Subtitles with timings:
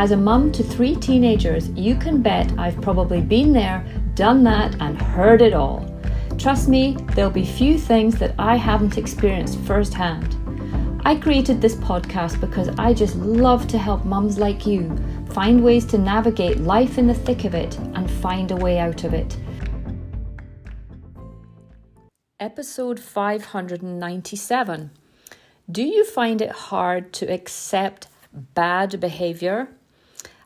[0.00, 4.74] As a mum to three teenagers, you can bet I've probably been there done that,
[4.80, 5.86] and heard it all.
[6.38, 10.36] Trust me, there'll be few things that I haven't experienced firsthand.
[11.04, 14.94] I created this podcast because I just love to help mums like you
[15.32, 19.04] find ways to navigate life in the thick of it and find a way out
[19.04, 19.36] of it.
[22.38, 24.90] Episode 597
[25.70, 29.68] Do you find it hard to accept bad behavior?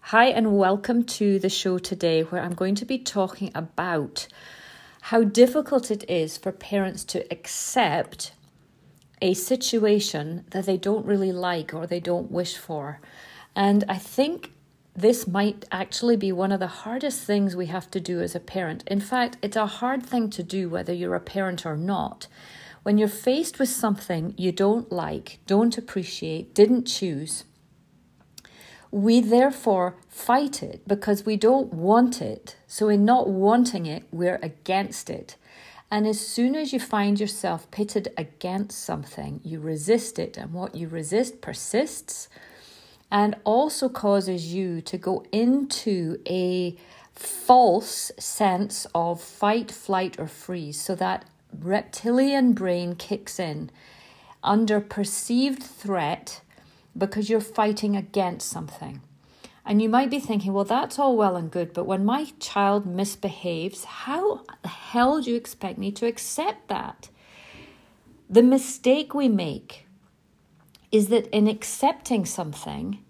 [0.09, 4.27] Hi, and welcome to the show today, where I'm going to be talking about
[5.01, 8.35] how difficult it is for parents to accept
[9.23, 13.01] a situation that they don't really like or they don't wish for.
[13.57, 14.53] And I think
[14.95, 18.41] this might actually be one of the hardest things we have to do as a
[18.41, 18.85] parent.
[18.87, 22.27] In fact, it's a hard thing to do whether you're a parent or not.
[22.83, 27.45] When you're faced with something you don't like, don't appreciate, didn't choose,
[28.95, 32.55] we therefore fight it because we don't want it.
[32.69, 35.35] So, in not wanting it, we're against it.
[35.91, 40.37] And as soon as you find yourself pitted against something, you resist it.
[40.37, 42.29] And what you resist persists
[43.11, 46.77] and also causes you to go into a
[47.13, 50.81] false sense of fight, flight, or freeze.
[50.81, 53.71] So that reptilian brain kicks in
[54.45, 56.43] under perceived threat
[56.97, 59.01] because you're fighting against something.
[59.67, 62.85] And you might be thinking, well, that's all well and good, but when my child
[62.87, 67.09] misbehaves, how the hell do you expect me to accept that?
[68.29, 69.87] The mistake we make
[70.93, 73.03] is that in accepting something,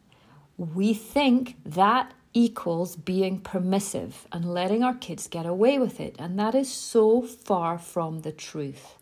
[0.56, 6.16] we think that equals being permissive and letting our kids get away with it.
[6.18, 8.96] And that is so far from the truth.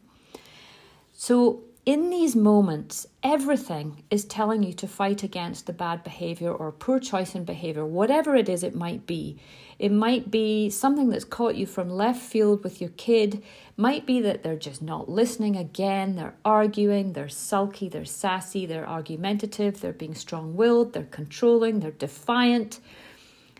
[1.12, 6.70] So, in these moments, everything is telling you to fight against the bad behavior or
[6.70, 9.40] poor choice in behavior, whatever it is it might be.
[9.80, 13.42] It might be something that's caught you from left field with your kid,
[13.76, 18.88] might be that they're just not listening again, they're arguing, they're sulky, they're sassy, they're
[18.88, 22.78] argumentative, they're being strong willed, they're controlling, they're defiant.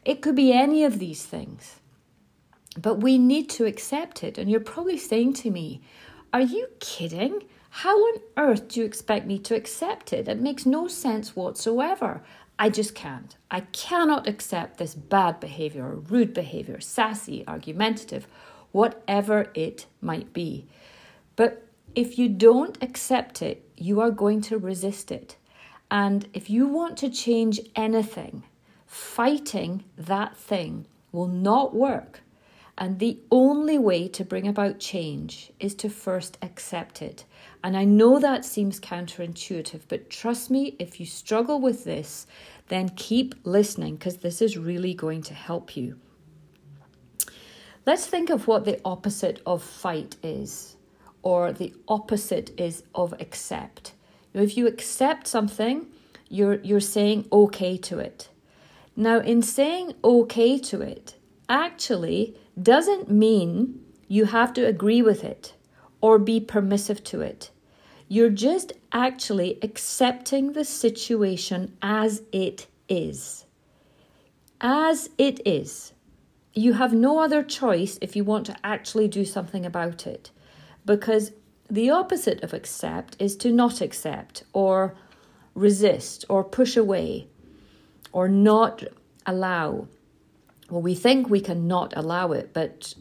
[0.04, 1.80] It could be any of these things.
[2.80, 4.38] But we need to accept it.
[4.38, 5.82] And you're probably saying to me,
[6.32, 7.42] Are you kidding?
[7.76, 10.28] How on earth do you expect me to accept it?
[10.28, 12.22] It makes no sense whatsoever.
[12.58, 13.34] I just can't.
[13.50, 18.26] I cannot accept this bad behavior or rude behavior, sassy, argumentative,
[18.72, 20.66] whatever it might be.
[21.34, 25.36] But if you don't accept it, you are going to resist it.
[25.90, 28.42] And if you want to change anything,
[28.86, 32.21] fighting that thing will not work.
[32.82, 37.24] And the only way to bring about change is to first accept it.
[37.62, 42.26] And I know that seems counterintuitive, but trust me, if you struggle with this,
[42.66, 46.00] then keep listening because this is really going to help you.
[47.86, 50.74] Let's think of what the opposite of fight is,
[51.22, 53.92] or the opposite is of accept.
[54.34, 55.86] Now, if you accept something,
[56.28, 58.28] you're, you're saying okay to it.
[58.96, 61.14] Now, in saying okay to it,
[61.52, 65.54] actually doesn't mean you have to agree with it
[66.00, 67.50] or be permissive to it.
[68.08, 73.46] You're just actually accepting the situation as it is.
[74.60, 75.92] As it is.
[76.54, 80.30] You have no other choice if you want to actually do something about it.
[80.84, 81.32] Because
[81.70, 84.94] the opposite of accept is to not accept or
[85.54, 87.28] resist or push away
[88.12, 88.82] or not
[89.26, 89.86] allow.
[90.70, 92.94] Well, we think we cannot allow it, but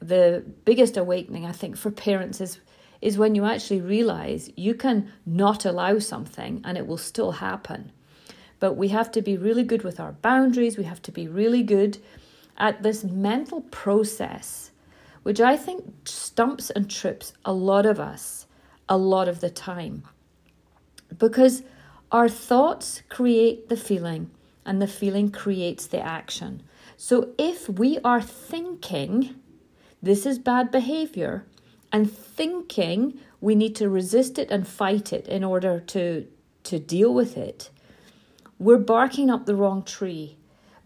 [0.00, 2.60] the biggest awakening, I think, for parents is
[3.00, 7.90] is when you actually realize you can not allow something and it will still happen.
[8.58, 10.76] But we have to be really good with our boundaries.
[10.76, 11.96] We have to be really good
[12.58, 14.70] at this mental process,
[15.22, 18.46] which I think stumps and trips a lot of us
[18.90, 20.02] a lot of the time.
[21.16, 21.62] Because
[22.10, 24.30] our thoughts create the feeling,
[24.66, 26.62] and the feeling creates the action.
[27.02, 29.36] So if we are thinking,
[30.02, 31.46] this is bad behavior,
[31.90, 36.26] and thinking we need to resist it and fight it in order to,
[36.64, 37.70] to deal with it,
[38.58, 40.36] we're barking up the wrong tree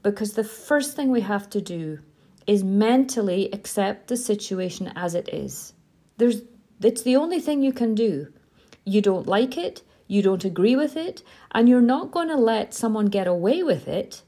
[0.04, 1.98] because the first thing we have to do
[2.46, 5.72] is mentally accept the situation as it is.
[6.18, 6.42] There's
[6.80, 8.32] it's the only thing you can do.
[8.84, 12.72] You don't like it, you don't agree with it, and you're not going to let
[12.72, 14.22] someone get away with it,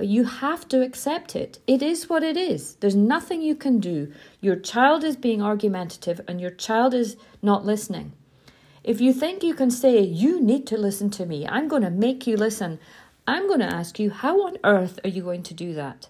[0.00, 1.58] but you have to accept it.
[1.66, 2.76] It is what it is.
[2.76, 4.10] There's nothing you can do.
[4.40, 8.14] Your child is being argumentative and your child is not listening.
[8.82, 11.90] If you think you can say, You need to listen to me, I'm going to
[11.90, 12.80] make you listen,
[13.26, 16.08] I'm going to ask you, How on earth are you going to do that?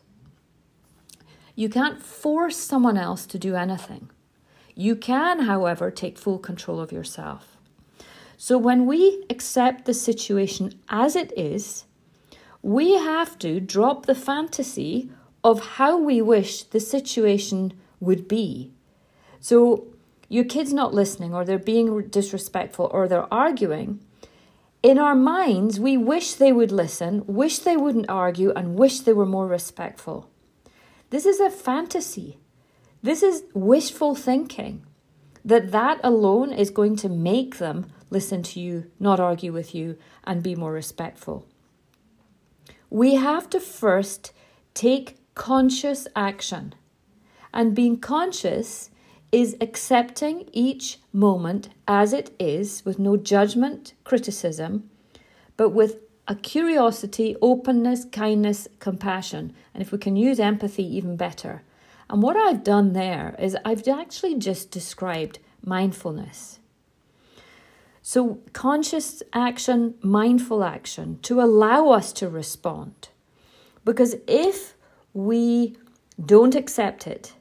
[1.57, 4.09] You can't force someone else to do anything.
[4.77, 7.57] You can, however, take full control of yourself.
[8.37, 11.87] So when we accept the situation as it is,
[12.63, 15.11] we have to drop the fantasy
[15.43, 18.73] of how we wish the situation would be.
[19.41, 19.87] So
[20.29, 24.01] your kid's not listening, or they're being disrespectful, or they're arguing.
[24.83, 29.13] In our minds, we wish they would listen, wish they wouldn't argue, and wish they
[29.13, 30.31] were more respectful.
[31.11, 32.39] This is a fantasy.
[33.03, 34.87] This is wishful thinking
[35.45, 39.97] that that alone is going to make them listen to you, not argue with you,
[40.25, 41.47] and be more respectful.
[42.91, 44.33] We have to first
[44.75, 46.75] take conscious action.
[47.55, 48.91] And being conscious
[49.33, 54.91] is accepting each moment as it is with no judgment, criticism,
[55.57, 59.53] but with a curiosity, openness, kindness, compassion.
[59.75, 61.63] And if we can use empathy, even better.
[62.09, 66.60] And what I've done there is I've actually just described mindfulness.
[68.13, 73.09] So, conscious action, mindful action to allow us to respond.
[73.85, 74.75] Because if
[75.15, 75.77] we
[76.21, 77.35] don't accept it,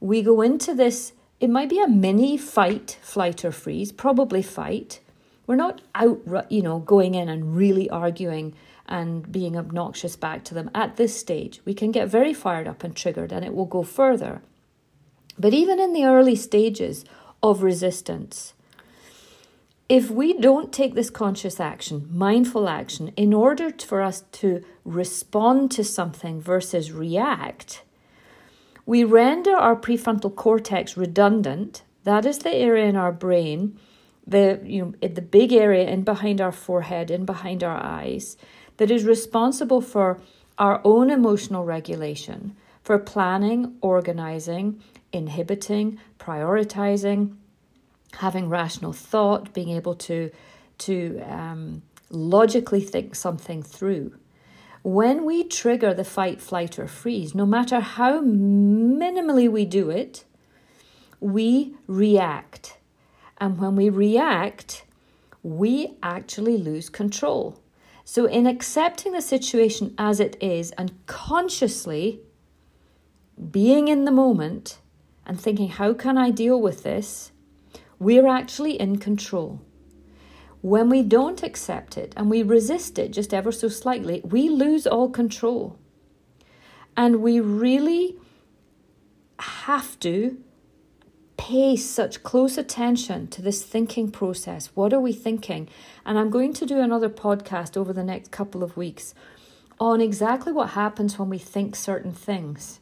[0.00, 5.00] we go into this, it might be a mini fight, flight, or freeze, probably fight,
[5.46, 8.54] we're not out, you know, going in and really arguing
[8.86, 11.60] and being obnoxious back to them at this stage.
[11.66, 14.40] We can get very fired up and triggered, and it will go further.
[15.38, 17.04] But even in the early stages
[17.42, 18.54] of resistance,
[19.88, 25.70] if we don't take this conscious action, mindful action, in order for us to respond
[25.72, 27.82] to something versus react,
[28.84, 31.82] we render our prefrontal cortex redundant.
[32.04, 33.78] That is the area in our brain
[34.26, 38.36] the you know the big area in behind our forehead, in behind our eyes,
[38.78, 40.20] that is responsible for
[40.58, 47.36] our own emotional regulation, for planning, organizing, inhibiting, prioritizing,
[48.18, 50.30] having rational thought, being able to
[50.78, 54.14] to um, logically think something through.
[54.82, 60.24] When we trigger the fight, flight, or freeze, no matter how minimally we do it,
[61.18, 62.76] we react
[63.38, 64.84] and when we react,
[65.42, 67.60] we actually lose control.
[68.04, 72.20] So, in accepting the situation as it is and consciously
[73.50, 74.78] being in the moment
[75.26, 77.32] and thinking, how can I deal with this?
[77.98, 79.60] We're actually in control.
[80.62, 84.86] When we don't accept it and we resist it just ever so slightly, we lose
[84.86, 85.78] all control.
[86.96, 88.16] And we really
[89.38, 90.38] have to
[91.36, 94.70] pay such close attention to this thinking process.
[94.74, 95.68] What are we thinking?
[96.04, 99.14] And I'm going to do another podcast over the next couple of weeks
[99.78, 102.80] on exactly what happens when we think certain things.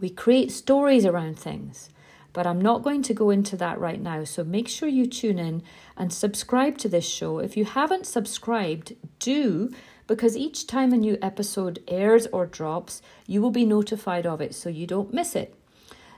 [0.00, 1.90] We create stories around things,
[2.32, 4.24] but I'm not going to go into that right now.
[4.24, 5.62] So make sure you tune in
[5.96, 7.38] and subscribe to this show.
[7.38, 9.70] If you haven't subscribed, do
[10.06, 14.54] because each time a new episode airs or drops, you will be notified of it
[14.54, 15.54] so you don't miss it.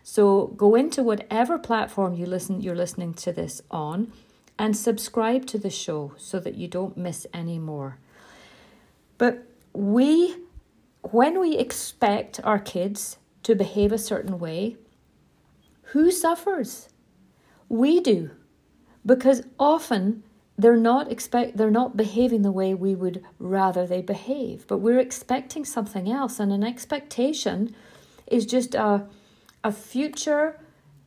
[0.02, 4.12] So go into whatever platform you listen you're listening to this on
[4.58, 7.98] and subscribe to the show so that you don't miss any more.
[9.18, 10.36] But we
[11.02, 14.76] when we expect our kids to behave a certain way,
[15.92, 16.88] who suffers?
[17.68, 18.30] We do.
[19.04, 20.22] Because often
[20.56, 24.98] they're not expect they're not behaving the way we would rather they behave, but we're
[24.98, 27.74] expecting something else and an expectation
[28.26, 29.06] is just a
[29.64, 30.60] a future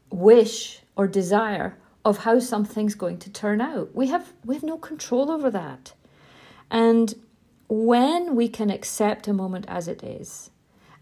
[0.10, 3.94] wish or desire of how something's going to turn out.
[3.94, 5.94] We have we have no control over that.
[6.72, 7.14] And
[7.70, 10.50] when we can accept a moment as it is,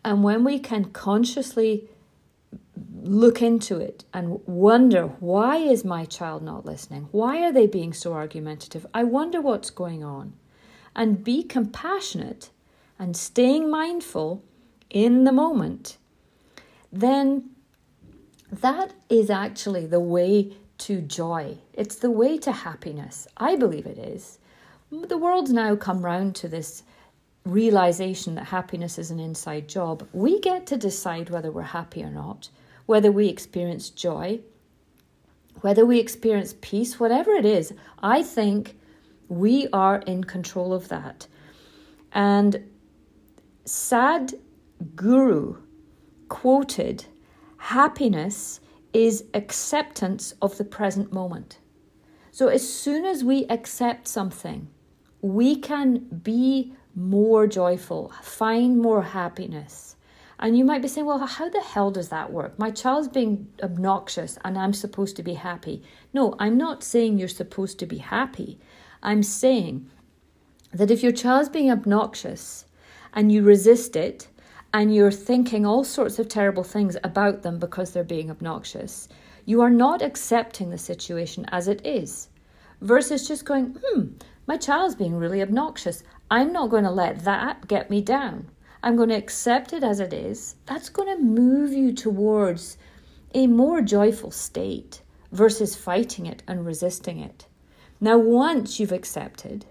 [0.03, 1.89] and when we can consciously
[3.01, 7.07] look into it and wonder why is my child not listening?
[7.11, 8.85] Why are they being so argumentative?
[8.93, 10.33] I wonder what's going on.
[10.95, 12.49] And be compassionate
[12.99, 14.43] and staying mindful
[14.89, 15.97] in the moment
[16.91, 17.49] then
[18.51, 21.57] that is actually the way to joy.
[21.73, 23.27] It's the way to happiness.
[23.37, 24.39] I believe it is.
[24.91, 26.83] The world's now come round to this
[27.45, 32.11] realization that happiness is an inside job, we get to decide whether we're happy or
[32.11, 32.49] not,
[32.85, 34.39] whether we experience joy,
[35.61, 37.73] whether we experience peace, whatever it is.
[38.01, 38.77] I think
[39.27, 41.27] we are in control of that.
[42.11, 42.69] And
[43.65, 44.33] Sad
[44.95, 45.57] Guru
[46.29, 47.05] quoted
[47.57, 48.59] happiness
[48.93, 51.59] is acceptance of the present moment.
[52.31, 54.67] So as soon as we accept something,
[55.21, 59.95] we can be more joyful, find more happiness.
[60.41, 62.57] And you might be saying, well, how the hell does that work?
[62.57, 65.83] My child's being obnoxious and I'm supposed to be happy.
[66.13, 68.59] No, I'm not saying you're supposed to be happy.
[69.03, 69.87] I'm saying
[70.73, 72.65] that if your child's being obnoxious
[73.13, 74.29] and you resist it
[74.73, 79.09] and you're thinking all sorts of terrible things about them because they're being obnoxious,
[79.45, 82.29] you are not accepting the situation as it is.
[82.81, 84.07] Versus just going, hmm,
[84.47, 86.01] my child's being really obnoxious.
[86.31, 88.47] I'm not going to let that get me down.
[88.83, 90.55] I'm going to accept it as it is.
[90.65, 92.77] That's going to move you towards
[93.33, 97.45] a more joyful state versus fighting it and resisting it.
[97.99, 99.65] Now, once you've accepted,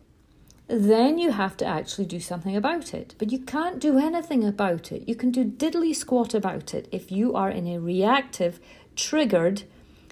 [0.69, 3.17] then you have to actually do something about it.
[3.19, 5.09] But you can't do anything about it.
[5.09, 8.61] You can do diddly squat about it if you are in a reactive,
[8.95, 9.65] triggered,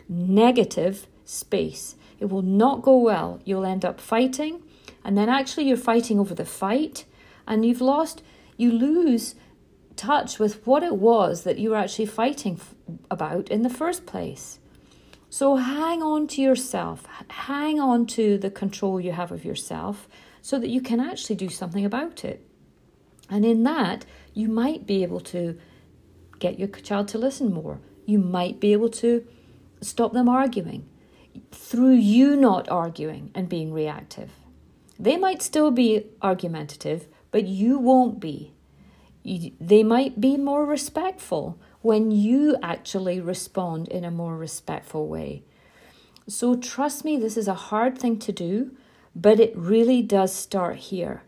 [0.09, 1.95] negative space.
[2.19, 3.41] It will not go well.
[3.45, 4.63] You'll end up fighting,
[5.05, 7.05] and then actually you're fighting over the fight,
[7.47, 8.23] and you've lost,
[8.59, 9.35] you lose
[9.97, 12.75] touch with what it was that you were actually fighting f-
[13.11, 14.59] about in the first place.
[15.31, 20.09] So hang on to yourself, hang on to the control you have of yourself
[20.43, 22.45] so that you can actually do something about it.
[23.31, 25.59] And in that, you might be able to
[26.39, 27.81] get your child to listen more.
[28.07, 29.27] You might be able to
[29.81, 30.89] stop them arguing
[31.53, 34.31] through you not arguing and being reactive.
[34.99, 38.53] They might still be argumentative, but you won't be.
[39.25, 45.43] They might be more respectful when you actually respond in a more respectful way.
[46.27, 48.77] So, trust me, this is a hard thing to do,
[49.15, 51.23] but it really does start here.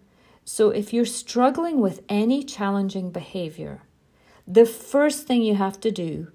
[0.44, 3.82] So, if you're struggling with any challenging behavior,
[4.46, 6.28] the first thing you have to do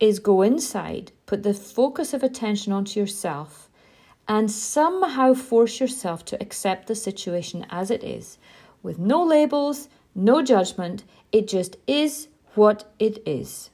[0.00, 3.70] is go inside, put the focus of attention onto yourself,
[4.26, 8.38] and somehow force yourself to accept the situation as it is,
[8.84, 11.02] with no labels, no judgment.
[11.32, 13.70] It just is what it is.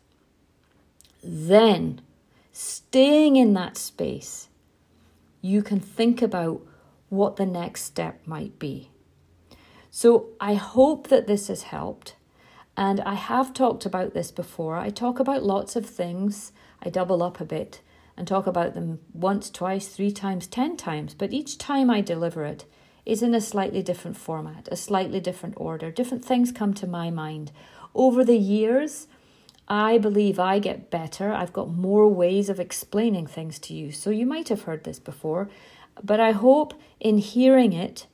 [1.23, 2.01] Then,
[2.53, 4.49] staying in that space,
[5.43, 6.63] you can think about
[7.11, 8.91] what the next step might be.
[9.91, 12.15] So I hope that this has helped.
[12.77, 14.77] And I have talked about this before.
[14.77, 16.53] I talk about lots of things,
[16.83, 17.83] I double up a bit
[18.17, 21.15] and talk about them once, twice, three times, ten times.
[21.15, 22.65] But each time I deliver it
[23.05, 25.91] is in a slightly different format, a slightly different order.
[25.91, 27.53] Different things come to my mind.
[27.95, 29.09] Over the years,
[29.69, 31.33] I believe I get better.
[31.33, 33.93] I've got more ways of explaining things to you.
[33.93, 35.49] So you might have heard this before,
[36.03, 38.07] but I hope in hearing it,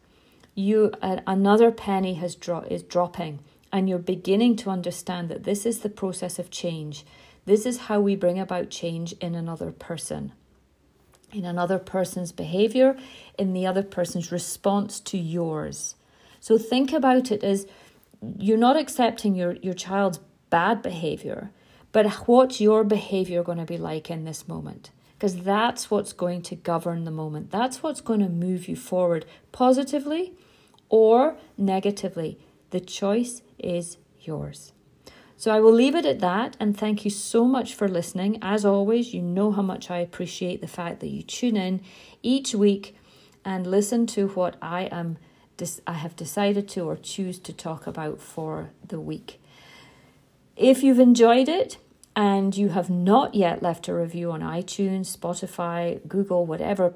[0.54, 3.40] you another penny has dro- is dropping,
[3.72, 7.04] and you're beginning to understand that this is the process of change.
[7.44, 10.32] This is how we bring about change in another person,
[11.32, 12.96] in another person's behavior,
[13.38, 15.94] in the other person's response to yours.
[16.40, 17.66] So think about it as
[18.38, 21.50] you're not accepting your, your child's bad behavior,
[21.92, 24.90] but what's your behavior going to be like in this moment?
[25.18, 27.50] because that's what's going to govern the moment.
[27.50, 30.34] That's what's going to move you forward positively
[30.88, 32.38] or negatively.
[32.70, 34.72] The choice is yours.
[35.36, 38.38] So I will leave it at that and thank you so much for listening.
[38.40, 41.82] As always, you know how much I appreciate the fact that you tune in
[42.22, 42.96] each week
[43.44, 45.18] and listen to what I am
[45.86, 49.40] I have decided to or choose to talk about for the week.
[50.54, 51.78] If you've enjoyed it,
[52.16, 56.94] and you have not yet left a review on iTunes, Spotify, Google, whatever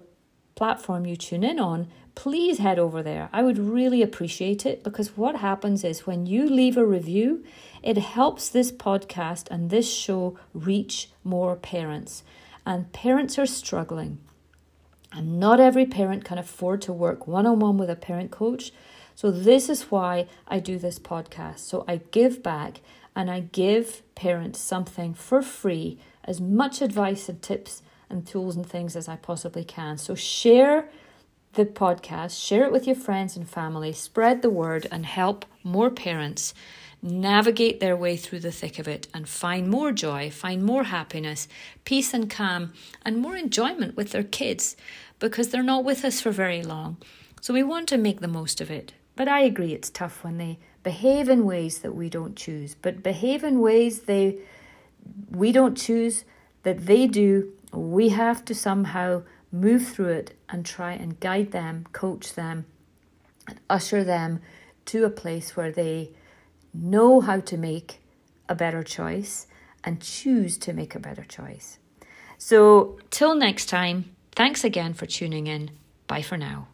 [0.54, 3.28] platform you tune in on, please head over there.
[3.32, 7.44] I would really appreciate it because what happens is when you leave a review,
[7.82, 12.22] it helps this podcast and this show reach more parents.
[12.66, 14.18] And parents are struggling.
[15.12, 18.72] And not every parent can afford to work one on one with a parent coach.
[19.16, 21.58] So, this is why I do this podcast.
[21.58, 22.80] So, I give back
[23.16, 28.66] and I give parents something for free, as much advice and tips and tools and
[28.66, 29.96] things as I possibly can.
[29.96, 30.88] So share
[31.54, 35.90] the podcast, share it with your friends and family, spread the word, and help more
[35.90, 36.54] parents
[37.02, 41.49] navigate their way through the thick of it and find more joy, find more happiness,
[41.85, 42.73] peace and calm,
[43.04, 44.76] and more enjoyment with their kids
[45.19, 46.97] because they're not with us for very long.
[47.40, 50.38] So we want to make the most of it But I agree it's tough when
[50.38, 54.38] they behave in ways that we don't choose, but behave in ways they
[55.30, 56.25] we don't choose
[56.62, 57.52] that they do.
[57.71, 62.66] We have to somehow move through it and try and guide them, coach them,
[63.47, 64.40] and usher them
[64.87, 66.11] to a place where they
[66.73, 68.00] know how to make
[68.49, 69.47] a better choice
[69.85, 71.78] and choose to make a better choice.
[72.38, 75.71] So, till next time, thanks again for tuning in.
[76.07, 76.69] Bye for now.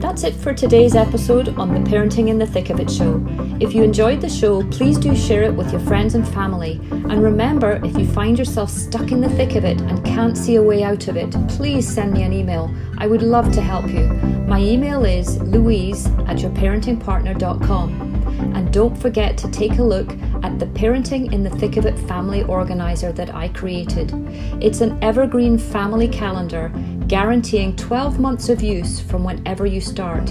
[0.00, 3.18] That's it for today's episode on the Parenting in the Thick of It show.
[3.58, 6.78] If you enjoyed the show, please do share it with your friends and family.
[6.90, 10.56] And remember, if you find yourself stuck in the thick of it and can't see
[10.56, 12.70] a way out of it, please send me an email.
[12.98, 14.08] I would love to help you.
[14.46, 18.02] My email is louise at yourparentingpartner.com.
[18.54, 21.98] And don't forget to take a look at the Parenting in the Thick of It
[22.00, 24.12] family organizer that I created.
[24.62, 26.70] It's an evergreen family calendar
[27.08, 30.30] guaranteeing 12 months of use from whenever you start.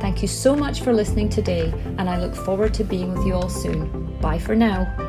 [0.00, 3.34] Thank you so much for listening today, and I look forward to being with you
[3.34, 4.18] all soon.
[4.20, 5.05] Bye for now.